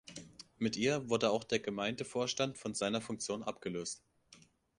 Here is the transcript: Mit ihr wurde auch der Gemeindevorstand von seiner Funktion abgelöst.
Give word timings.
Mit 0.57 0.77
ihr 0.77 1.09
wurde 1.09 1.29
auch 1.29 1.43
der 1.43 1.59
Gemeindevorstand 1.59 2.57
von 2.57 2.73
seiner 2.73 3.01
Funktion 3.01 3.43
abgelöst. 3.43 4.01